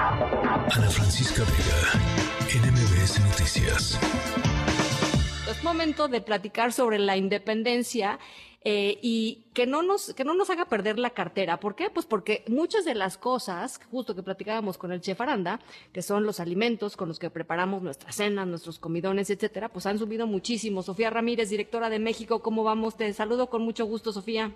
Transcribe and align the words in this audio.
Ana 0.00 0.88
Francisca 0.90 1.42
Vega, 1.42 2.70
NMBS 2.70 3.18
Noticias. 3.18 3.98
Es 5.50 5.64
momento 5.64 6.06
de 6.06 6.20
platicar 6.20 6.72
sobre 6.72 7.00
la 7.00 7.16
independencia 7.16 8.20
eh, 8.62 9.00
y 9.02 9.46
que 9.54 9.66
no 9.66 9.82
nos 9.82 10.14
que 10.14 10.22
no 10.22 10.34
nos 10.34 10.50
haga 10.50 10.66
perder 10.66 11.00
la 11.00 11.10
cartera. 11.10 11.58
¿Por 11.58 11.74
qué? 11.74 11.90
Pues 11.90 12.06
porque 12.06 12.44
muchas 12.46 12.84
de 12.84 12.94
las 12.94 13.18
cosas, 13.18 13.80
justo 13.90 14.14
que 14.14 14.22
platicábamos 14.22 14.78
con 14.78 14.92
el 14.92 15.00
chef 15.00 15.20
Aranda, 15.20 15.58
que 15.92 16.02
son 16.02 16.24
los 16.24 16.38
alimentos 16.38 16.96
con 16.96 17.08
los 17.08 17.18
que 17.18 17.28
preparamos 17.28 17.82
nuestras 17.82 18.14
cenas, 18.14 18.46
nuestros 18.46 18.78
comidones, 18.78 19.30
etcétera, 19.30 19.68
pues 19.68 19.84
han 19.86 19.98
subido 19.98 20.28
muchísimo. 20.28 20.84
Sofía 20.84 21.10
Ramírez, 21.10 21.50
directora 21.50 21.90
de 21.90 21.98
México, 21.98 22.40
¿cómo 22.40 22.62
vamos? 22.62 22.96
Te 22.96 23.12
saludo 23.14 23.50
con 23.50 23.62
mucho 23.62 23.84
gusto, 23.84 24.12
Sofía. 24.12 24.54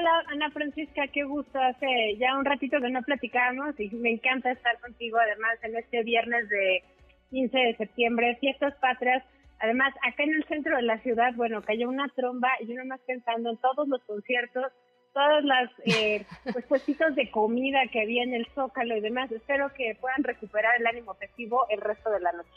Hola, 0.00 0.24
Ana 0.28 0.50
Francisca, 0.50 1.08
qué 1.08 1.24
gusto. 1.24 1.58
Hace 1.58 2.16
ya 2.16 2.34
un 2.34 2.46
ratito 2.46 2.80
que 2.80 2.88
no 2.88 3.02
platicábamos 3.02 3.78
y 3.78 3.90
me 3.96 4.12
encanta 4.12 4.50
estar 4.50 4.80
contigo, 4.80 5.18
además, 5.18 5.58
en 5.62 5.76
este 5.76 6.02
viernes 6.04 6.48
de 6.48 6.82
15 7.28 7.58
de 7.58 7.76
septiembre, 7.76 8.38
fiestas 8.40 8.72
patrias. 8.80 9.22
Además, 9.58 9.92
acá 10.08 10.22
en 10.22 10.32
el 10.32 10.44
centro 10.44 10.74
de 10.76 10.84
la 10.84 10.98
ciudad, 11.02 11.34
bueno, 11.34 11.60
cayó 11.60 11.90
una 11.90 12.08
tromba 12.16 12.48
y 12.60 12.68
yo 12.68 12.76
nomás 12.76 13.00
pensando 13.06 13.50
en 13.50 13.58
todos 13.58 13.86
los 13.88 14.02
conciertos, 14.04 14.72
todas 15.12 15.44
las 15.44 15.70
eh, 15.84 16.24
pues, 16.50 16.64
puestitos 16.64 17.14
de 17.14 17.30
comida 17.30 17.80
que 17.92 18.00
había 18.00 18.22
en 18.22 18.32
el 18.32 18.46
Zócalo 18.54 18.96
y 18.96 19.00
demás. 19.02 19.30
Espero 19.30 19.70
que 19.74 19.98
puedan 20.00 20.24
recuperar 20.24 20.80
el 20.80 20.86
ánimo 20.86 21.12
festivo 21.12 21.66
el 21.68 21.82
resto 21.82 22.08
de 22.08 22.20
la 22.20 22.32
noche. 22.32 22.48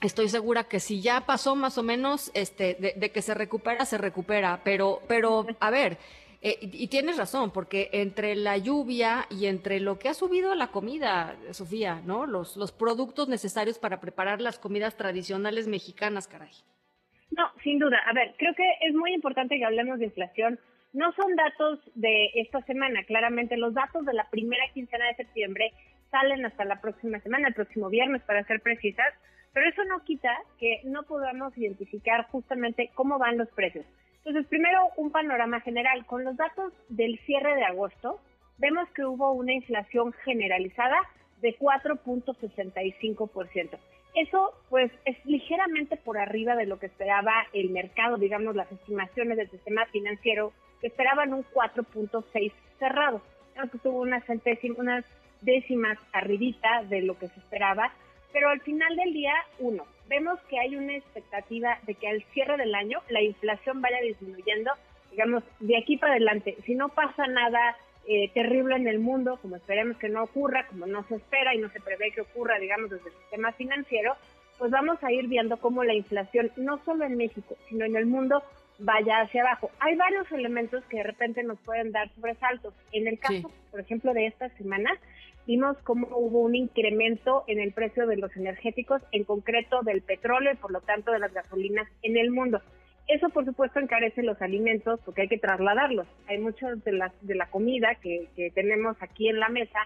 Estoy 0.00 0.28
segura 0.28 0.62
que 0.62 0.78
si 0.78 1.02
ya 1.02 1.22
pasó 1.22 1.56
más 1.56 1.76
o 1.76 1.82
menos, 1.82 2.30
este, 2.34 2.74
de, 2.74 2.92
de 2.94 3.10
que 3.10 3.20
se 3.20 3.34
recupera, 3.34 3.84
se 3.84 3.98
recupera. 3.98 4.60
Pero, 4.62 5.00
pero, 5.08 5.44
a 5.58 5.70
ver, 5.70 5.98
eh, 6.40 6.56
y, 6.60 6.86
tienes 6.86 7.16
razón, 7.16 7.50
porque 7.50 7.90
entre 7.92 8.36
la 8.36 8.56
lluvia 8.58 9.26
y 9.28 9.46
entre 9.46 9.80
lo 9.80 9.98
que 9.98 10.08
ha 10.08 10.14
subido 10.14 10.54
la 10.54 10.68
comida, 10.68 11.36
Sofía, 11.50 12.00
¿no? 12.06 12.26
Los, 12.26 12.56
los 12.56 12.70
productos 12.70 13.28
necesarios 13.28 13.78
para 13.78 14.00
preparar 14.00 14.40
las 14.40 14.58
comidas 14.58 14.96
tradicionales 14.96 15.66
mexicanas, 15.66 16.28
caray. 16.28 16.52
No, 17.32 17.50
sin 17.64 17.80
duda. 17.80 17.98
A 18.06 18.12
ver, 18.12 18.34
creo 18.38 18.54
que 18.54 18.64
es 18.82 18.94
muy 18.94 19.12
importante 19.12 19.58
que 19.58 19.64
hablemos 19.64 19.98
de 19.98 20.06
inflación. 20.06 20.60
No 20.92 21.12
son 21.12 21.34
datos 21.34 21.80
de 21.96 22.30
esta 22.34 22.62
semana, 22.62 23.02
claramente 23.04 23.56
los 23.56 23.74
datos 23.74 24.06
de 24.06 24.14
la 24.14 24.30
primera 24.30 24.64
quincena 24.72 25.06
de 25.06 25.16
septiembre 25.16 25.72
salen 26.10 26.46
hasta 26.46 26.64
la 26.64 26.80
próxima 26.80 27.20
semana, 27.20 27.48
el 27.48 27.54
próximo 27.54 27.90
viernes 27.90 28.22
para 28.22 28.44
ser 28.44 28.60
precisas, 28.60 29.12
pero 29.52 29.68
eso 29.68 29.84
no 29.84 30.04
quita 30.04 30.34
que 30.58 30.80
no 30.84 31.02
podamos 31.02 31.56
identificar 31.58 32.26
justamente 32.30 32.90
cómo 32.94 33.18
van 33.18 33.38
los 33.38 33.48
precios. 33.48 33.84
Entonces, 34.28 34.48
primero 34.50 34.90
un 34.98 35.10
panorama 35.10 35.62
general. 35.62 36.04
Con 36.04 36.22
los 36.22 36.36
datos 36.36 36.74
del 36.90 37.18
cierre 37.20 37.56
de 37.56 37.64
agosto, 37.64 38.20
vemos 38.58 38.86
que 38.90 39.06
hubo 39.06 39.32
una 39.32 39.54
inflación 39.54 40.12
generalizada 40.22 40.98
de 41.40 41.58
4.65%. 41.58 43.78
Eso, 44.14 44.52
pues, 44.68 44.92
es 45.06 45.16
ligeramente 45.24 45.96
por 45.96 46.18
arriba 46.18 46.56
de 46.56 46.66
lo 46.66 46.78
que 46.78 46.84
esperaba 46.84 47.32
el 47.54 47.70
mercado, 47.70 48.18
digamos, 48.18 48.54
las 48.54 48.70
estimaciones 48.70 49.38
del 49.38 49.50
sistema 49.50 49.86
financiero, 49.86 50.52
que 50.82 50.88
esperaban 50.88 51.32
un 51.32 51.42
4.6 51.54 52.52
cerrado. 52.78 53.22
Creo 53.54 53.70
que 53.70 53.78
tuvo 53.78 54.02
unas, 54.02 54.24
unas 54.76 55.06
décimas 55.40 55.96
arribita 56.12 56.82
de 56.82 57.00
lo 57.00 57.18
que 57.18 57.28
se 57.28 57.40
esperaba, 57.40 57.94
pero 58.34 58.50
al 58.50 58.60
final 58.60 58.94
del 58.94 59.14
día, 59.14 59.32
uno, 59.58 59.86
vemos 60.08 60.38
que 60.48 60.58
hay 60.58 60.76
una 60.76 60.96
expectativa 60.96 61.78
de 61.86 61.94
que 61.94 62.08
al 62.08 62.22
cierre 62.32 62.56
del 62.56 62.74
año 62.74 63.00
la 63.08 63.22
inflación 63.22 63.80
vaya 63.80 64.00
disminuyendo, 64.00 64.72
digamos, 65.10 65.42
de 65.60 65.76
aquí 65.76 65.96
para 65.96 66.14
adelante. 66.14 66.56
Si 66.64 66.74
no 66.74 66.88
pasa 66.88 67.26
nada 67.26 67.76
eh, 68.06 68.30
terrible 68.32 68.76
en 68.76 68.88
el 68.88 68.98
mundo, 68.98 69.38
como 69.42 69.56
esperemos 69.56 69.96
que 69.98 70.08
no 70.08 70.22
ocurra, 70.22 70.66
como 70.66 70.86
no 70.86 71.04
se 71.08 71.16
espera 71.16 71.54
y 71.54 71.58
no 71.58 71.70
se 71.70 71.80
prevé 71.80 72.10
que 72.12 72.22
ocurra, 72.22 72.58
digamos, 72.58 72.90
desde 72.90 73.08
el 73.08 73.14
sistema 73.16 73.52
financiero, 73.52 74.16
pues 74.58 74.70
vamos 74.70 75.02
a 75.02 75.12
ir 75.12 75.28
viendo 75.28 75.58
cómo 75.58 75.84
la 75.84 75.94
inflación, 75.94 76.50
no 76.56 76.82
solo 76.84 77.04
en 77.04 77.16
México, 77.16 77.56
sino 77.68 77.84
en 77.84 77.96
el 77.96 78.06
mundo, 78.06 78.42
vaya 78.78 79.20
hacia 79.20 79.42
abajo. 79.42 79.70
Hay 79.80 79.94
varios 79.96 80.30
elementos 80.32 80.84
que 80.86 80.98
de 80.98 81.02
repente 81.04 81.42
nos 81.42 81.58
pueden 81.60 81.92
dar 81.92 82.08
sobresaltos. 82.14 82.74
En 82.92 83.06
el 83.06 83.18
caso, 83.18 83.50
por 83.70 83.80
ejemplo, 83.80 84.12
de 84.14 84.26
esta 84.26 84.48
semana, 84.50 84.90
vimos 85.48 85.78
cómo 85.82 86.06
hubo 86.14 86.40
un 86.42 86.54
incremento 86.54 87.42
en 87.46 87.58
el 87.58 87.72
precio 87.72 88.06
de 88.06 88.18
los 88.18 88.36
energéticos, 88.36 89.00
en 89.12 89.24
concreto 89.24 89.80
del 89.82 90.02
petróleo 90.02 90.52
y 90.52 90.56
por 90.56 90.70
lo 90.70 90.82
tanto 90.82 91.10
de 91.10 91.18
las 91.18 91.32
gasolinas 91.32 91.88
en 92.02 92.18
el 92.18 92.30
mundo. 92.30 92.60
Eso, 93.08 93.30
por 93.30 93.46
supuesto, 93.46 93.80
encarece 93.80 94.22
los 94.22 94.40
alimentos 94.42 95.00
porque 95.06 95.22
hay 95.22 95.28
que 95.28 95.38
trasladarlos. 95.38 96.06
Hay 96.26 96.36
muchas 96.36 96.84
de 96.84 96.92
la, 96.92 97.14
de 97.22 97.34
la 97.34 97.46
comida 97.46 97.94
que, 97.94 98.28
que 98.36 98.50
tenemos 98.50 98.98
aquí 99.00 99.30
en 99.30 99.40
la 99.40 99.48
mesa 99.48 99.78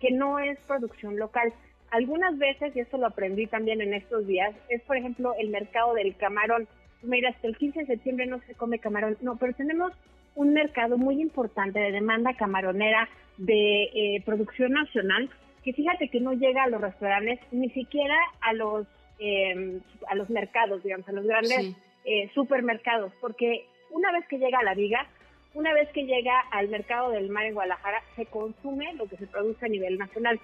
que 0.00 0.10
no 0.12 0.38
es 0.38 0.58
producción 0.60 1.18
local. 1.18 1.52
Algunas 1.90 2.38
veces, 2.38 2.74
y 2.74 2.80
esto 2.80 2.96
lo 2.96 3.08
aprendí 3.08 3.46
también 3.46 3.82
en 3.82 3.92
estos 3.92 4.26
días, 4.26 4.56
es, 4.70 4.80
por 4.84 4.96
ejemplo, 4.96 5.34
el 5.38 5.50
mercado 5.50 5.92
del 5.92 6.16
camarón. 6.16 6.66
Mira, 7.02 7.28
hasta 7.28 7.48
el 7.48 7.58
15 7.58 7.80
de 7.80 7.86
septiembre 7.86 8.24
no 8.24 8.40
se 8.46 8.54
come 8.54 8.78
camarón. 8.78 9.18
No, 9.20 9.36
pero 9.36 9.52
tenemos 9.52 9.92
un 10.34 10.52
mercado 10.52 10.98
muy 10.98 11.20
importante 11.20 11.78
de 11.78 11.92
demanda 11.92 12.34
camaronera 12.34 13.08
de 13.38 13.82
eh, 13.84 14.22
producción 14.24 14.72
nacional 14.72 15.30
que 15.64 15.72
fíjate 15.72 16.08
que 16.08 16.20
no 16.20 16.32
llega 16.32 16.64
a 16.64 16.68
los 16.68 16.80
restaurantes 16.80 17.40
ni 17.50 17.70
siquiera 17.70 18.16
a 18.40 18.52
los 18.52 18.86
em, 19.18 19.80
a 20.08 20.14
los 20.14 20.28
mercados 20.30 20.82
digamos 20.82 21.08
a 21.08 21.12
los 21.12 21.26
grandes 21.26 21.76
eh, 22.04 22.30
supermercados 22.34 23.12
porque 23.20 23.66
una 23.90 24.10
vez 24.12 24.26
que 24.28 24.38
llega 24.38 24.58
a 24.58 24.64
la 24.64 24.74
viga 24.74 25.06
una 25.54 25.72
vez 25.74 25.88
que 25.90 26.04
llega 26.04 26.38
al 26.50 26.68
mercado 26.68 27.10
del 27.10 27.28
mar 27.28 27.44
en 27.44 27.54
Guadalajara 27.54 28.02
se 28.16 28.26
consume 28.26 28.94
lo 28.94 29.06
que 29.06 29.18
se 29.18 29.26
produce 29.26 29.66
a 29.66 29.68
nivel 29.68 29.98
nacional. 29.98 30.40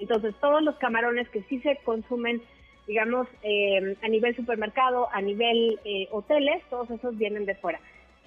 Entonces 0.00 0.34
todos 0.40 0.62
los 0.62 0.76
camarones 0.76 1.28
que 1.28 1.42
sí 1.42 1.60
se 1.60 1.76
consumen 1.84 2.40
digamos 2.86 3.28
em, 3.42 3.94
a 4.02 4.08
nivel 4.08 4.34
supermercado 4.34 5.08
a 5.12 5.20
nivel 5.20 5.78
eh, 5.84 6.08
hoteles 6.10 6.62
todos 6.70 6.90
esos 6.90 7.16
vienen 7.18 7.44
de 7.44 7.54
fuera 7.56 7.78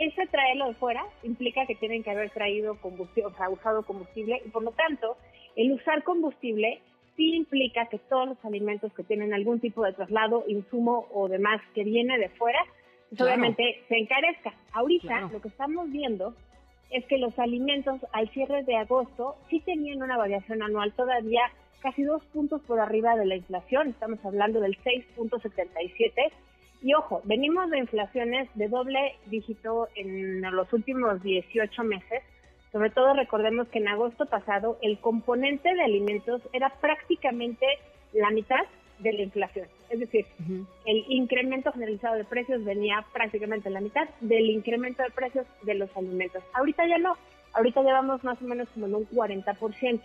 ese 0.02 0.26
traerlo 0.28 0.68
de 0.68 0.74
fuera 0.74 1.06
implica 1.22 1.66
que 1.68 1.76
tienen 1.76 2.02
que 2.02 2.10
haber 2.10 2.32
traído 2.32 2.76
combustible, 2.82 3.28
o 3.28 3.38
sea, 3.38 3.50
usado 3.50 3.84
combustible, 3.84 4.42
y 4.44 4.50
por 4.50 4.64
lo 4.64 4.72
tanto, 4.72 5.16
el 5.56 5.72
usar 5.72 6.04
combustible 6.04 6.82
sí 7.16 7.36
implica 7.36 7.86
que 7.86 8.00
todos 8.00 8.30
los 8.30 8.46
alimentos 8.46 8.92
que 8.94 9.04
tienen 9.04 9.32
algún 9.32 9.60
tipo 9.60 9.84
de 9.84 9.94
traslado, 9.94 10.44
insumo 10.48 11.08
o 11.14 11.28
demás 11.28 11.62
que 11.76 11.84
viene 11.84 12.18
de 12.18 12.30
fuera, 12.30 12.60
pues 13.10 13.22
obviamente 13.22 13.84
se 13.90 13.98
encarezca. 13.98 14.54
Ahorita 14.74 15.30
lo 15.32 15.40
que 15.40 15.50
estamos 15.50 15.92
viendo 15.92 16.34
es 16.90 17.06
que 17.06 17.20
los 17.20 17.38
alimentos 17.38 18.02
al 18.12 18.28
cierre 18.30 18.64
de 18.64 18.78
agosto 18.78 19.36
sí 19.52 19.60
tenían 19.60 20.02
una 20.02 20.18
variación 20.18 20.64
anual 20.64 20.94
todavía 20.94 21.42
casi 21.82 22.04
dos 22.04 22.24
puntos 22.34 22.62
por 22.64 22.80
arriba 22.80 23.16
de 23.16 23.26
la 23.26 23.36
inflación, 23.36 23.90
estamos 23.90 24.24
hablando 24.26 24.62
del 24.62 24.78
6.77 24.84 26.32
y 26.92 26.94
ojo, 26.94 27.22
venimos 27.24 27.70
de 27.70 27.78
inflaciones 27.78 28.50
de 28.56 28.68
doble 28.68 29.16
dígito 29.28 29.88
en 29.96 30.42
los 30.42 30.74
últimos 30.74 31.24
18 31.24 31.84
meses. 31.84 32.22
Sobre 32.74 32.90
todo 32.90 33.14
recordemos 33.14 33.70
que 33.70 33.80
en 33.80 33.88
agosto 33.88 34.26
pasado 34.26 34.78
el 34.82 35.00
componente 35.00 35.74
de 35.74 35.84
alimentos 35.84 36.42
era 36.52 36.70
prácticamente 36.82 37.66
la 38.12 38.30
mitad 38.32 38.66
de 39.00 39.14
la 39.14 39.22
inflación. 39.22 39.68
Es 39.90 40.02
decir, 40.02 40.26
el 40.86 41.06
incremento 41.08 41.72
generalizado 41.72 42.16
de 42.16 42.26
precios 42.26 42.64
venía 42.66 43.06
prácticamente 43.14 43.70
la 43.70 43.80
mitad 43.80 44.10
del 44.20 44.50
incremento 44.50 45.02
de 45.04 45.12
precios 45.12 45.46
de 45.64 45.76
los 45.76 45.90
alimentos. 45.96 46.44
Ahorita 46.54 46.86
ya 46.88 46.98
no. 46.98 47.16
Ahorita 47.54 47.84
ya 47.84 47.94
vamos 47.94 48.22
más 48.26 48.42
o 48.42 48.46
menos 48.46 48.68
como 48.74 48.88
en 48.88 48.96
un 48.96 49.10
40%. 49.10 50.02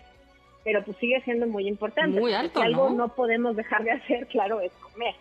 Pero 0.62 0.84
pues 0.84 0.96
sigue 0.98 1.20
siendo 1.22 1.48
muy 1.48 1.66
importante. 1.66 2.20
Muy 2.20 2.32
alto, 2.32 2.60
algo 2.60 2.90
no 2.90 3.08
podemos 3.08 3.56
dejar 3.56 3.82
de 3.82 3.90
hacer, 3.92 4.26
claro, 4.28 4.60
es 4.60 4.72
comer. 4.74 5.14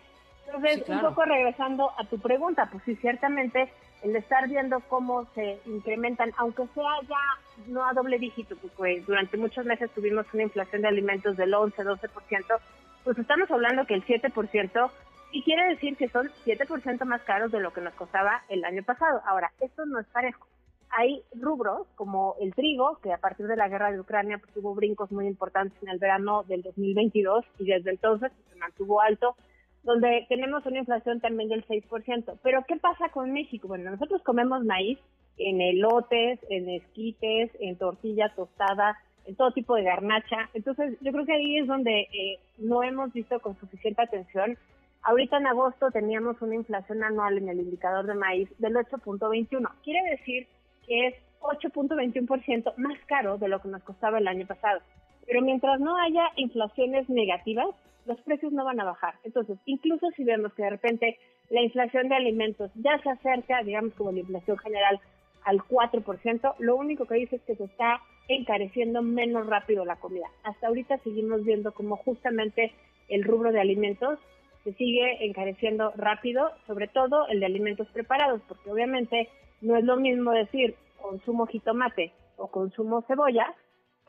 Entonces, 0.46 0.88
un 0.88 1.00
poco 1.00 1.24
regresando 1.24 1.90
a 1.98 2.04
tu 2.04 2.18
pregunta, 2.18 2.68
pues 2.70 2.82
sí, 2.84 2.96
ciertamente 2.96 3.70
el 4.02 4.14
estar 4.14 4.48
viendo 4.48 4.80
cómo 4.88 5.26
se 5.34 5.58
incrementan, 5.66 6.32
aunque 6.36 6.66
sea 6.74 7.00
ya 7.08 7.66
no 7.68 7.84
a 7.84 7.92
doble 7.92 8.18
dígito, 8.18 8.56
porque 8.56 9.02
durante 9.06 9.36
muchos 9.36 9.64
meses 9.64 9.90
tuvimos 9.90 10.26
una 10.32 10.44
inflación 10.44 10.82
de 10.82 10.88
alimentos 10.88 11.36
del 11.36 11.54
11, 11.54 11.82
12%, 11.82 12.58
pues 13.04 13.18
estamos 13.18 13.50
hablando 13.50 13.86
que 13.86 13.94
el 13.94 14.04
7% 14.04 14.90
y 15.32 15.42
quiere 15.42 15.68
decir 15.68 15.96
que 15.96 16.08
son 16.08 16.30
7% 16.44 17.04
más 17.04 17.22
caros 17.22 17.50
de 17.50 17.60
lo 17.60 17.72
que 17.72 17.80
nos 17.80 17.94
costaba 17.94 18.42
el 18.48 18.64
año 18.64 18.82
pasado. 18.82 19.20
Ahora, 19.26 19.52
esto 19.60 19.84
no 19.86 19.98
es 19.98 20.06
parejo. 20.06 20.46
Hay 20.90 21.22
rubros 21.34 21.88
como 21.96 22.36
el 22.40 22.54
trigo, 22.54 22.98
que 23.02 23.12
a 23.12 23.18
partir 23.18 23.46
de 23.46 23.56
la 23.56 23.68
guerra 23.68 23.90
de 23.90 24.00
Ucrania 24.00 24.38
pues, 24.38 24.52
tuvo 24.54 24.74
brincos 24.74 25.10
muy 25.10 25.26
importantes 25.26 25.76
en 25.82 25.88
el 25.88 25.98
verano 25.98 26.44
del 26.44 26.62
2022 26.62 27.44
y 27.58 27.64
desde 27.66 27.90
entonces 27.90 28.30
se 28.50 28.58
mantuvo 28.58 29.00
alto 29.00 29.36
donde 29.86 30.26
tenemos 30.28 30.66
una 30.66 30.80
inflación 30.80 31.20
también 31.20 31.48
del 31.48 31.64
6%. 31.64 32.38
Pero 32.42 32.64
¿qué 32.66 32.76
pasa 32.76 33.08
con 33.10 33.32
México? 33.32 33.68
Bueno, 33.68 33.88
nosotros 33.88 34.20
comemos 34.22 34.64
maíz 34.64 34.98
en 35.38 35.60
elotes, 35.60 36.40
en 36.50 36.68
esquites, 36.68 37.52
en 37.60 37.76
tortilla 37.76 38.32
tostada, 38.34 38.98
en 39.26 39.36
todo 39.36 39.52
tipo 39.52 39.76
de 39.76 39.84
garnacha. 39.84 40.50
Entonces, 40.54 40.98
yo 41.00 41.12
creo 41.12 41.24
que 41.24 41.34
ahí 41.34 41.58
es 41.58 41.68
donde 41.68 42.00
eh, 42.00 42.40
no 42.58 42.82
hemos 42.82 43.12
visto 43.12 43.38
con 43.38 43.56
suficiente 43.60 44.02
atención. 44.02 44.58
Ahorita 45.04 45.36
en 45.36 45.46
agosto 45.46 45.92
teníamos 45.92 46.42
una 46.42 46.56
inflación 46.56 47.04
anual 47.04 47.38
en 47.38 47.48
el 47.48 47.60
indicador 47.60 48.06
de 48.06 48.14
maíz 48.14 48.48
del 48.58 48.74
8.21. 48.74 49.70
Quiere 49.84 50.10
decir 50.10 50.48
que 50.84 51.06
es 51.06 51.14
8.21% 51.42 52.76
más 52.76 52.98
caro 53.06 53.38
de 53.38 53.46
lo 53.46 53.62
que 53.62 53.68
nos 53.68 53.84
costaba 53.84 54.18
el 54.18 54.26
año 54.26 54.48
pasado. 54.48 54.80
Pero 55.26 55.42
mientras 55.42 55.78
no 55.78 55.96
haya 55.96 56.24
inflaciones 56.34 57.08
negativas, 57.08 57.68
los 58.06 58.20
precios 58.22 58.52
no 58.52 58.64
van 58.64 58.80
a 58.80 58.84
bajar. 58.84 59.14
Entonces, 59.24 59.58
incluso 59.66 60.08
si 60.16 60.24
vemos 60.24 60.52
que 60.54 60.62
de 60.62 60.70
repente 60.70 61.18
la 61.50 61.62
inflación 61.62 62.08
de 62.08 62.16
alimentos 62.16 62.70
ya 62.74 62.98
se 63.02 63.10
acerca, 63.10 63.62
digamos 63.62 63.94
como 63.94 64.12
la 64.12 64.20
inflación 64.20 64.58
general, 64.58 65.00
al 65.44 65.58
4%, 65.58 66.54
lo 66.58 66.76
único 66.76 67.06
que 67.06 67.14
dice 67.14 67.36
es 67.36 67.42
que 67.42 67.54
se 67.54 67.64
está 67.64 68.00
encareciendo 68.28 69.02
menos 69.02 69.46
rápido 69.46 69.84
la 69.84 69.96
comida. 69.96 70.26
Hasta 70.42 70.66
ahorita 70.66 70.98
seguimos 70.98 71.44
viendo 71.44 71.72
como 71.72 71.96
justamente 71.96 72.72
el 73.08 73.22
rubro 73.22 73.52
de 73.52 73.60
alimentos 73.60 74.18
se 74.64 74.72
sigue 74.72 75.24
encareciendo 75.24 75.92
rápido, 75.96 76.50
sobre 76.66 76.88
todo 76.88 77.28
el 77.28 77.38
de 77.38 77.46
alimentos 77.46 77.86
preparados, 77.92 78.42
porque 78.48 78.68
obviamente 78.68 79.28
no 79.60 79.76
es 79.76 79.84
lo 79.84 79.96
mismo 79.96 80.32
decir 80.32 80.74
consumo 81.00 81.46
jitomate 81.46 82.12
o 82.36 82.48
consumo 82.48 83.02
cebolla 83.02 83.54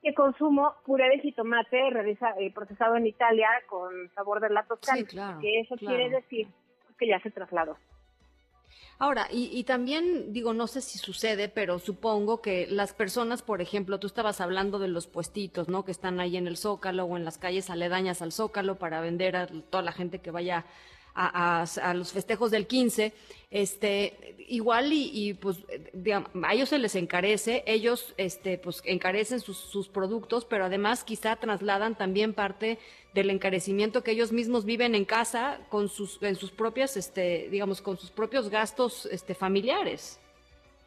que 0.07 0.13
consumo 0.13 0.73
puré 0.85 1.09
de 1.09 1.19
jitomate 1.19 1.89
eh, 1.89 2.51
procesado 2.53 2.95
en 2.95 3.07
Italia 3.07 3.49
con 3.67 4.09
sabor 4.15 4.39
de 4.39 4.49
la 4.49 4.63
toscana, 4.63 5.37
que 5.41 5.59
eso 5.59 5.75
quiere 5.75 6.09
decir 6.09 6.47
que 6.97 7.07
ya 7.07 7.19
se 7.19 7.29
trasladó. 7.29 7.77
Ahora, 8.99 9.27
y, 9.29 9.51
y, 9.53 9.63
también 9.63 10.33
digo, 10.33 10.53
no 10.53 10.65
sé 10.65 10.81
si 10.81 10.97
sucede, 10.97 11.49
pero 11.49 11.77
supongo 11.77 12.41
que 12.41 12.65
las 12.67 12.93
personas, 12.93 13.43
por 13.43 13.61
ejemplo, 13.61 13.99
tú 13.99 14.07
estabas 14.07 14.41
hablando 14.41 14.79
de 14.79 14.87
los 14.87 15.05
puestitos, 15.05 15.67
¿no? 15.67 15.85
Que 15.85 15.91
están 15.91 16.19
ahí 16.19 16.35
en 16.35 16.47
el 16.47 16.57
Zócalo 16.57 17.05
o 17.05 17.15
en 17.15 17.23
las 17.23 17.37
calles 17.37 17.69
aledañas 17.69 18.23
al 18.23 18.31
Zócalo 18.31 18.77
para 18.77 19.01
vender 19.01 19.35
a 19.35 19.47
toda 19.47 19.83
la 19.83 19.91
gente 19.91 20.19
que 20.19 20.31
vaya 20.31 20.65
a, 21.17 21.93
los 21.95 22.13
festejos 22.13 22.51
del 22.51 22.67
15, 22.67 23.13
este, 23.49 24.36
igual 24.47 24.91
y, 24.93 25.33
pues 25.33 25.63
a 26.43 26.53
ellos 26.53 26.69
se 26.69 26.79
les 26.79 26.95
encarece, 26.95 27.63
ellos 27.67 28.13
este, 28.17 28.57
pues 28.57 28.81
encarecen 28.85 29.39
sus, 29.41 29.57
sus, 29.57 29.89
productos, 29.89 30.45
pero 30.45 30.65
además 30.65 31.03
quizá 31.03 31.35
trasladan 31.35 31.95
también 31.95 32.33
parte 32.33 32.79
del 33.13 33.29
encarecimiento 33.29 34.03
que 34.03 34.11
ellos 34.11 34.31
mismos 34.31 34.65
viven 34.65 34.95
en 34.95 35.05
casa 35.05 35.59
con 35.69 35.89
sus, 35.89 36.21
en 36.23 36.35
sus 36.35 36.51
propias, 36.51 36.97
este, 36.97 37.49
digamos, 37.49 37.81
con 37.81 37.97
sus 37.97 38.09
propios 38.09 38.49
gastos 38.49 39.05
este, 39.07 39.35
familiares. 39.35 40.19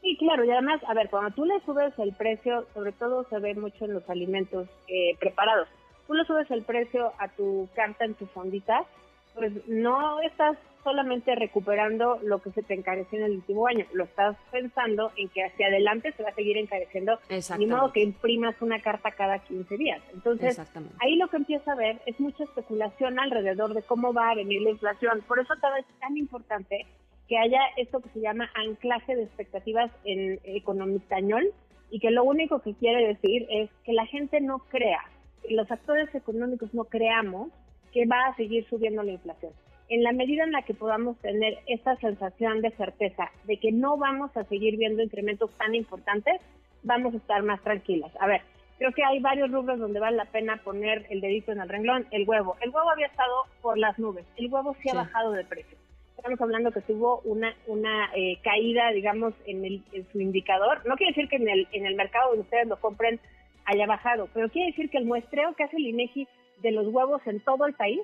Sí, 0.01 0.17
claro, 0.17 0.45
y 0.45 0.51
además, 0.51 0.81
a 0.87 0.95
ver, 0.95 1.11
cuando 1.11 1.31
tú 1.33 1.45
le 1.45 1.61
subes 1.61 1.93
el 1.99 2.15
precio, 2.15 2.67
sobre 2.73 2.93
todo 2.93 3.27
se 3.29 3.39
ve 3.39 3.55
mucho 3.55 3.85
en 3.85 3.93
los 3.93 4.09
alimentos 4.09 4.67
eh, 4.89 5.15
preparados, 5.19 5.69
tú 6.07 6.15
le 6.15 6.25
subes 6.25 6.51
el 6.51 6.63
precio 6.63 7.13
a 7.19 7.29
tu 7.29 7.69
carta 7.75 8.07
en 8.07 8.15
tu 8.15 8.25
fondita, 8.27 8.87
pues 9.35 9.53
no 9.69 10.21
estás 10.21 10.57
solamente 10.83 11.35
recuperando 11.35 12.19
lo 12.23 12.41
que 12.41 12.51
se 12.53 12.63
te 12.63 12.75
encareció 12.75 13.19
en 13.19 13.25
el 13.27 13.33
último 13.33 13.67
año, 13.67 13.85
lo 13.93 14.05
estás 14.05 14.37
pensando 14.51 15.13
en 15.17 15.29
que 15.29 15.45
hacia 15.45 15.67
adelante 15.67 16.13
se 16.13 16.23
va 16.23 16.31
a 16.31 16.35
seguir 16.35 16.57
encareciendo, 16.57 17.19
ni 17.59 17.67
modo 17.67 17.93
que 17.93 18.03
imprimas 18.03 18.55
una 18.61 18.81
carta 18.81 19.11
cada 19.11 19.39
15 19.41 19.77
días. 19.77 20.01
Entonces, 20.13 20.59
ahí 21.01 21.17
lo 21.17 21.29
que 21.29 21.37
empieza 21.37 21.73
a 21.73 21.77
ver 21.77 22.01
es 22.07 22.19
mucha 22.19 22.45
especulación 22.45 23.19
alrededor 23.19 23.75
de 23.75 23.83
cómo 23.83 24.13
va 24.13 24.31
a 24.31 24.35
venir 24.35 24.63
la 24.63 24.71
inflación. 24.71 25.23
Por 25.27 25.39
eso 25.39 25.53
es 25.55 25.99
tan 26.01 26.17
importante 26.17 26.87
que 27.29 27.39
haya 27.39 27.61
esto 27.77 28.01
que 28.01 28.09
se 28.11 28.21
llama 28.21 28.51
anclaje 28.55 29.15
de 29.15 29.23
expectativas 29.25 29.91
en 30.05 30.41
economistañol 30.45 31.53
y 31.91 32.01
que 32.01 32.11
lo 32.11 32.25
único 32.25 32.61
que 32.61 32.75
quiere 32.75 33.07
decir 33.07 33.47
es 33.51 33.71
que 33.85 33.93
la 33.93 34.07
gente 34.07 34.41
no 34.41 34.59
crea, 34.71 35.01
que 35.47 35.55
los 35.55 35.71
actores 35.71 36.13
económicos 36.15 36.73
no 36.75 36.85
creamos 36.85 37.51
que 37.93 38.07
va 38.07 38.27
a 38.27 38.37
seguir 38.37 38.67
subiendo 38.69 39.03
la 39.03 39.13
inflación. 39.13 39.53
En 39.89 40.05
la 40.05 40.13
medida 40.13 40.45
en 40.45 40.53
la 40.53 40.63
que 40.63 40.75
podamos 40.75 41.19
tener 41.19 41.59
esta 41.67 41.97
sensación 41.97 42.63
de 42.63 42.71
certeza 42.73 43.31
de 43.45 43.59
que 43.59 43.73
no 43.73 43.97
vamos 43.97 44.37
a 44.37 44.45
seguir 44.45 44.77
viendo 44.77 45.03
incrementos 45.03 45.51
tan 45.59 45.75
importantes, 45.75 46.41
vamos 46.85 47.15
a 47.15 47.17
estar 47.17 47.43
más 47.43 47.61
tranquilas. 47.63 48.13
A 48.21 48.27
ver, 48.29 48.43
creo 48.79 48.93
que 48.93 49.05
hay 49.05 49.19
varios 49.19 49.51
rubros 49.51 49.81
donde 49.81 49.99
vale 49.99 50.17
la 50.17 50.27
pena 50.27 50.61
poner 50.63 51.07
el 51.11 51.21
dedito 51.21 51.51
en 51.51 51.61
el 51.61 51.69
renglón. 51.69 52.07
El 52.13 52.29
huevo. 52.29 52.57
El 52.61 52.71
huevo 52.71 52.89
había 52.91 53.07
estado 53.07 53.35
por 53.63 53.79
las 53.79 53.99
nubes. 53.99 54.25
El 54.37 54.53
huevo 54.53 54.77
sí, 54.81 54.91
ha 54.91 54.95
bajado 54.95 55.33
de 55.33 55.45
precio. 55.45 55.77
Estamos 56.17 56.41
hablando 56.41 56.71
que 56.71 56.83
tuvo 56.83 57.21
una, 57.25 57.55
una 57.67 58.11
eh, 58.15 58.39
caída, 58.43 58.91
digamos, 58.93 59.35
en, 59.47 59.65
el, 59.65 59.83
en 59.93 60.07
su 60.13 60.21
indicador. 60.21 60.87
No 60.87 60.95
quiere 60.97 61.13
decir 61.13 61.29
que 61.29 61.37
en 61.37 61.49
el, 61.49 61.67
en 61.73 61.87
el 61.87 61.97
mercado 61.97 62.29
donde 62.29 62.43
ustedes 62.43 62.69
lo 62.69 62.79
compren 62.79 63.19
haya 63.65 63.87
bajado, 63.87 64.29
pero 64.35 64.49
quiere 64.49 64.71
decir 64.71 64.91
que 64.91 64.99
el 64.99 65.05
muestreo 65.05 65.55
que 65.55 65.65
hace 65.65 65.77
el 65.77 65.87
INEGI 65.87 66.27
de 66.63 66.73
los 66.73 66.87
huevos 66.89 67.21
en 67.27 67.41
todo 67.41 67.67
el 67.67 67.75
país, 67.75 68.01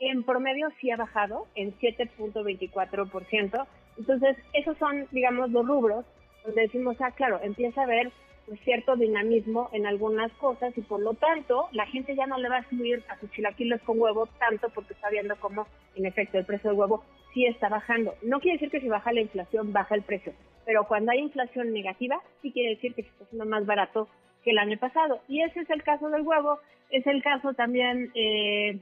en 0.00 0.24
promedio 0.24 0.68
sí 0.80 0.90
ha 0.90 0.96
bajado 0.96 1.46
en 1.54 1.76
7.24%. 1.78 3.66
Entonces, 3.98 4.36
esos 4.52 4.76
son, 4.78 5.06
digamos, 5.10 5.50
los 5.50 5.66
rubros 5.66 6.04
donde 6.44 6.62
decimos, 6.62 6.96
ah, 7.00 7.10
claro, 7.10 7.40
empieza 7.42 7.80
a 7.80 7.84
haber 7.84 8.12
pues, 8.46 8.60
cierto 8.60 8.96
dinamismo 8.96 9.68
en 9.72 9.86
algunas 9.86 10.30
cosas 10.34 10.76
y 10.76 10.80
por 10.82 11.00
lo 11.00 11.14
tanto 11.14 11.68
la 11.72 11.86
gente 11.86 12.14
ya 12.14 12.26
no 12.26 12.38
le 12.38 12.48
va 12.48 12.58
a 12.58 12.68
subir 12.68 13.02
a 13.08 13.18
sus 13.18 13.30
chilaquiles 13.32 13.82
con 13.82 14.00
huevo 14.00 14.28
tanto 14.38 14.68
porque 14.70 14.92
está 14.92 15.10
viendo 15.10 15.34
cómo, 15.40 15.66
en 15.96 16.06
efecto, 16.06 16.38
el 16.38 16.44
precio 16.44 16.70
del 16.70 16.78
huevo 16.78 17.02
sí 17.34 17.46
está 17.46 17.68
bajando. 17.68 18.14
No 18.22 18.40
quiere 18.40 18.58
decir 18.58 18.70
que 18.70 18.80
si 18.80 18.88
baja 18.88 19.12
la 19.12 19.22
inflación, 19.22 19.72
baja 19.72 19.94
el 19.96 20.02
precio, 20.02 20.32
pero 20.64 20.84
cuando 20.84 21.10
hay 21.10 21.18
inflación 21.18 21.72
negativa, 21.72 22.20
sí 22.42 22.52
quiere 22.52 22.70
decir 22.70 22.94
que 22.94 23.02
se 23.02 23.08
está 23.08 23.24
haciendo 23.24 23.46
más 23.46 23.66
barato 23.66 24.08
que 24.46 24.52
el 24.52 24.58
año 24.58 24.78
pasado. 24.78 25.20
Y 25.26 25.42
ese 25.42 25.60
es 25.60 25.70
el 25.70 25.82
caso 25.82 26.08
del 26.08 26.22
huevo, 26.22 26.60
es 26.90 27.04
el 27.08 27.20
caso 27.20 27.52
también, 27.52 28.12
eh, 28.14 28.78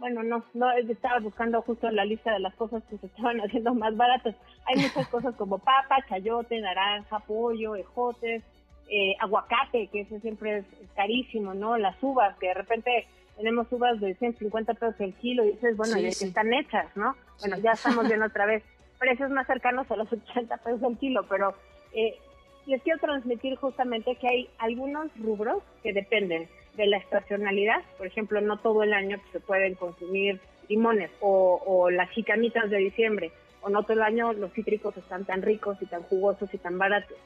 bueno, 0.00 0.24
no, 0.24 0.44
no 0.54 0.72
estaba 0.72 1.20
buscando 1.20 1.62
justo 1.62 1.88
la 1.92 2.04
lista 2.04 2.32
de 2.32 2.40
las 2.40 2.52
cosas 2.56 2.82
que 2.90 2.98
se 2.98 3.06
estaban 3.06 3.38
haciendo 3.46 3.72
más 3.74 3.96
baratas. 3.96 4.34
Hay 4.66 4.82
muchas 4.82 5.06
cosas 5.08 5.34
como 5.36 5.58
papa, 5.58 6.04
chayote, 6.08 6.60
naranja, 6.60 7.20
pollo, 7.20 7.76
ejotes, 7.76 8.42
eh, 8.90 9.14
aguacate, 9.20 9.86
que 9.86 10.00
ese 10.00 10.18
siempre 10.18 10.58
es 10.58 10.64
carísimo, 10.96 11.54
¿no? 11.54 11.78
Las 11.78 11.96
uvas, 12.02 12.36
que 12.38 12.48
de 12.48 12.54
repente 12.54 13.06
tenemos 13.36 13.70
uvas 13.70 14.00
de 14.00 14.14
150 14.16 14.74
pesos 14.74 15.00
el 15.00 15.14
kilo 15.14 15.44
y 15.44 15.52
dices, 15.52 15.76
bueno, 15.76 15.96
ya 15.96 16.02
que 16.02 16.08
están 16.08 16.52
hechas, 16.52 16.86
¿no? 16.96 17.14
Bueno, 17.38 17.56
ya 17.58 17.70
estamos 17.70 18.04
viendo 18.08 18.26
otra 18.26 18.46
vez 18.46 18.64
precios 18.98 19.30
más 19.30 19.46
cercanos 19.46 19.88
a 19.92 19.96
los 19.96 20.12
80 20.12 20.56
pesos 20.56 20.82
el 20.82 20.98
kilo, 20.98 21.24
pero 21.28 21.54
eh, 21.92 22.18
les 22.66 22.82
quiero 22.82 22.98
transmitir 22.98 23.56
justamente 23.56 24.16
que 24.16 24.28
hay 24.28 24.50
algunos 24.58 25.10
rubros 25.18 25.62
que 25.82 25.92
dependen 25.92 26.48
de 26.76 26.86
la 26.86 26.96
estacionalidad. 26.96 27.82
Por 27.98 28.06
ejemplo, 28.06 28.40
no 28.40 28.58
todo 28.58 28.82
el 28.82 28.92
año 28.92 29.20
se 29.32 29.40
pueden 29.40 29.74
consumir 29.74 30.40
limones 30.68 31.10
o, 31.20 31.90
las 31.90 32.10
jicamitas 32.10 32.70
de 32.70 32.78
diciembre. 32.78 33.32
O 33.60 33.68
no 33.68 33.82
todo 33.82 33.94
el 33.94 34.02
año 34.02 34.32
los 34.32 34.52
cítricos 34.52 34.96
están 34.96 35.24
tan 35.24 35.42
ricos 35.42 35.78
y 35.80 35.86
tan 35.86 36.02
jugosos 36.02 36.52
y 36.52 36.58
tan 36.58 36.78
baratos. 36.78 37.16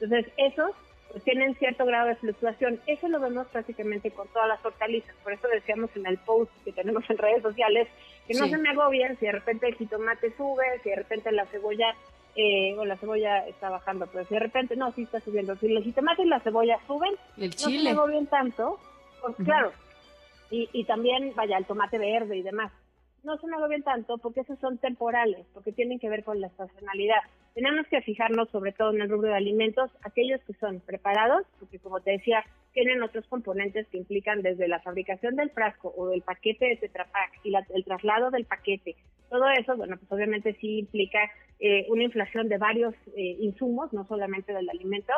Entonces, 0.00 0.32
esos 0.36 0.72
pues, 1.10 1.22
tienen 1.24 1.54
cierto 1.56 1.84
grado 1.84 2.08
de 2.08 2.16
fluctuación. 2.16 2.80
Eso 2.86 3.08
lo 3.08 3.20
vemos 3.20 3.46
prácticamente 3.48 4.10
con 4.10 4.28
todas 4.28 4.48
las 4.48 4.64
hortalizas. 4.64 5.14
Por 5.22 5.32
eso 5.32 5.46
decíamos 5.48 5.90
en 5.96 6.06
el 6.06 6.18
post 6.18 6.50
que 6.64 6.72
tenemos 6.72 7.08
en 7.08 7.18
redes 7.18 7.42
sociales 7.42 7.88
que 8.26 8.34
no 8.34 8.46
se 8.46 8.58
me 8.58 8.70
agobien 8.70 9.18
si 9.18 9.26
de 9.26 9.32
repente 9.32 9.66
el 9.66 9.74
jitomate 9.74 10.32
sube, 10.36 10.64
si 10.82 10.90
de 10.90 10.96
repente 10.96 11.32
la 11.32 11.46
cebolla 11.46 11.94
eh, 12.40 12.74
o 12.78 12.84
la 12.86 12.96
cebolla 12.96 13.46
está 13.46 13.68
bajando, 13.68 14.06
pero 14.06 14.24
si 14.24 14.34
de 14.34 14.40
repente, 14.40 14.74
no, 14.74 14.92
sí 14.92 15.02
está 15.02 15.20
subiendo. 15.20 15.56
Si 15.56 15.68
los 15.68 15.84
jitomates 15.84 16.24
y 16.24 16.28
la 16.28 16.40
cebolla 16.40 16.78
suben, 16.86 17.12
el 17.36 17.54
chile. 17.54 17.92
no 17.92 18.06
se 18.06 18.10
bien 18.12 18.26
tanto, 18.26 18.78
pues 19.20 19.36
claro. 19.44 19.72
Y, 20.50 20.68
y 20.72 20.84
también, 20.84 21.32
vaya, 21.36 21.58
el 21.58 21.66
tomate 21.66 21.98
verde 21.98 22.36
y 22.38 22.42
demás. 22.42 22.72
No 23.22 23.36
se 23.36 23.46
bien 23.68 23.82
tanto 23.82 24.16
porque 24.16 24.40
esos 24.40 24.58
son 24.58 24.78
temporales, 24.78 25.46
porque 25.52 25.72
tienen 25.72 25.98
que 25.98 26.08
ver 26.08 26.24
con 26.24 26.40
la 26.40 26.46
estacionalidad. 26.46 27.20
Tenemos 27.54 27.86
que 27.88 28.00
fijarnos 28.00 28.48
sobre 28.48 28.72
todo 28.72 28.92
en 28.92 29.02
el 29.02 29.10
rubro 29.10 29.28
de 29.28 29.36
alimentos, 29.36 29.90
aquellos 30.02 30.40
que 30.44 30.54
son 30.54 30.80
preparados, 30.80 31.44
porque 31.58 31.78
como 31.78 32.00
te 32.00 32.12
decía, 32.12 32.42
tienen 32.72 33.02
otros 33.02 33.26
componentes 33.26 33.86
que 33.88 33.98
implican 33.98 34.42
desde 34.42 34.68
la 34.68 34.80
fabricación 34.80 35.36
del 35.36 35.50
frasco 35.50 35.92
o 35.96 36.08
del 36.08 36.22
paquete 36.22 36.66
de 36.66 36.76
Tetra 36.76 37.06
Pak 37.06 37.40
y 37.44 37.52
el 37.54 37.84
traslado 37.84 38.30
del 38.30 38.44
paquete. 38.44 38.96
Todo 39.28 39.48
eso, 39.50 39.76
bueno, 39.76 39.96
pues 39.96 40.10
obviamente 40.12 40.56
sí 40.60 40.80
implica 40.80 41.18
eh, 41.58 41.86
una 41.88 42.04
inflación 42.04 42.48
de 42.48 42.58
varios 42.58 42.94
eh, 43.16 43.36
insumos, 43.40 43.92
no 43.92 44.06
solamente 44.06 44.52
del 44.52 44.68
alimento. 44.68 45.12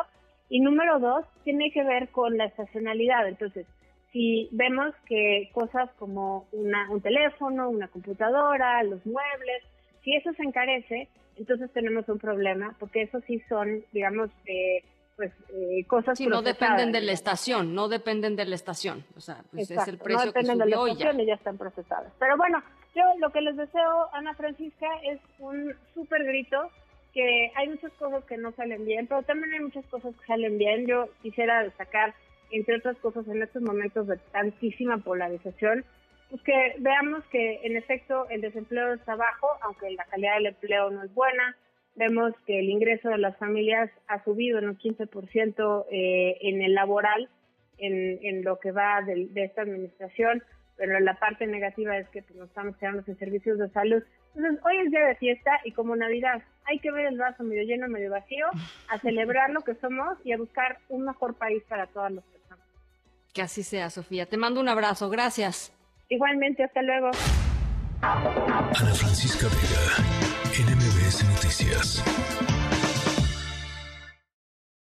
Y 0.49 0.59
número 0.59 0.99
dos, 0.99 1.25
tiene 1.43 1.71
que 1.71 1.83
ver 1.83 2.09
con 2.09 2.37
la 2.37 2.45
estacionalidad. 2.45 3.27
Entonces, 3.27 3.65
si 4.11 4.49
vemos 4.51 4.93
que 5.07 5.49
cosas 5.53 5.89
como 5.97 6.47
una, 6.51 6.89
un 6.91 7.01
teléfono, 7.01 7.69
una 7.69 7.87
computadora, 7.87 8.83
los 8.83 9.03
muebles, 9.05 9.63
si 10.03 10.15
eso 10.15 10.31
se 10.33 10.43
encarece, 10.43 11.07
entonces 11.37 11.71
tenemos 11.73 12.07
un 12.09 12.19
problema, 12.19 12.75
porque 12.79 13.03
eso 13.03 13.19
sí 13.21 13.41
son, 13.49 13.83
digamos, 13.91 14.29
eh, 14.45 14.83
pues 15.15 15.31
eh, 15.49 15.85
cosas 15.87 16.17
sí, 16.17 16.25
no 16.27 16.41
dependen 16.41 16.91
de 16.91 17.01
la 17.01 17.11
estación, 17.11 17.75
no 17.75 17.87
dependen 17.87 18.35
de 18.35 18.45
la 18.45 18.55
estación, 18.55 19.05
o 19.15 19.21
sea, 19.21 19.43
pues 19.51 19.69
es 19.69 19.87
el 19.87 19.97
precio 19.97 20.25
no 20.25 20.31
dependen 20.31 20.57
de 20.57 20.65
la 20.65 20.75
estación 20.75 21.19
y 21.19 21.25
ya 21.25 21.35
están 21.35 21.57
procesadas. 21.57 22.11
Pero 22.19 22.37
bueno, 22.37 22.63
yo 22.95 23.03
lo 23.19 23.29
que 23.31 23.41
les 23.41 23.55
deseo, 23.55 24.09
Ana 24.13 24.33
Francisca, 24.35 24.87
es 25.03 25.19
un 25.39 25.75
súper 25.93 26.23
grito, 26.23 26.69
que 27.13 27.51
hay 27.55 27.69
muchas 27.69 27.91
cosas 27.93 28.23
que 28.25 28.37
no 28.37 28.51
salen 28.53 28.85
bien, 28.85 29.07
pero 29.07 29.21
también 29.23 29.53
hay 29.53 29.59
muchas 29.59 29.85
cosas 29.85 30.15
que 30.15 30.25
salen 30.25 30.57
bien. 30.57 30.87
Yo 30.87 31.09
quisiera 31.21 31.63
destacar, 31.63 32.13
entre 32.51 32.77
otras 32.77 32.97
cosas, 32.97 33.27
en 33.27 33.41
estos 33.41 33.61
momentos 33.61 34.07
de 34.07 34.17
tantísima 34.31 34.97
polarización, 34.97 35.85
pues 36.29 36.41
que 36.41 36.75
veamos 36.79 37.23
que 37.25 37.61
en 37.63 37.77
efecto 37.77 38.27
el 38.29 38.41
desempleo 38.41 38.93
está 38.93 39.15
bajo, 39.15 39.47
aunque 39.61 39.91
la 39.91 40.05
calidad 40.05 40.35
del 40.35 40.47
empleo 40.47 40.89
no 40.89 41.03
es 41.03 41.13
buena, 41.13 41.55
vemos 41.95 42.33
que 42.45 42.59
el 42.59 42.69
ingreso 42.69 43.09
de 43.09 43.17
las 43.17 43.37
familias 43.37 43.89
ha 44.07 44.23
subido 44.23 44.59
en 44.59 44.69
un 44.69 44.77
15% 44.77 45.85
eh, 45.91 46.37
en 46.41 46.61
el 46.61 46.73
laboral, 46.73 47.29
en, 47.77 48.19
en 48.23 48.43
lo 48.43 48.59
que 48.59 48.71
va 48.71 49.01
de, 49.01 49.29
esta 49.35 49.61
administración, 49.61 50.43
pero 50.77 50.99
la 50.99 51.15
parte 51.15 51.45
negativa 51.47 51.97
es 51.97 52.07
que 52.09 52.23
pues, 52.23 52.35
nos 52.35 52.49
estamos 52.49 52.75
quedando 52.77 53.03
sin 53.03 53.17
servicios 53.17 53.59
de 53.59 53.69
salud. 53.69 54.03
Entonces, 54.35 54.63
hoy 54.65 54.77
es 54.77 54.91
día 54.91 55.05
de 55.05 55.15
fiesta 55.15 55.51
y 55.63 55.71
como 55.71 55.95
Navidad 55.95 56.41
hay 56.65 56.79
que 56.79 56.91
ver 56.91 57.05
el 57.05 57.17
vaso 57.17 57.43
medio 57.43 57.63
lleno, 57.63 57.87
medio 57.87 58.09
vacío, 58.09 58.47
a 58.89 58.99
celebrar 58.99 59.51
lo 59.51 59.61
que 59.61 59.75
somos 59.75 60.17
y 60.23 60.31
a 60.31 60.37
buscar 60.37 60.79
un 60.89 61.05
mejor 61.05 61.35
país 61.35 61.61
para 61.67 61.87
todas 61.87 62.11
las 62.11 62.23
personas. 62.25 62.65
Que 63.33 63.41
así 63.41 63.63
sea, 63.63 63.89
Sofía. 63.89 64.25
Te 64.25 64.37
mando 64.37 64.59
un 64.61 64.69
abrazo. 64.69 65.09
Gracias. 65.09 65.73
Igualmente, 66.09 66.63
hasta 66.63 66.81
luego. 66.81 67.11
Ana 68.01 68.93
Francisca 68.93 69.47
Vega, 69.47 70.32
Noticias. 71.53 72.52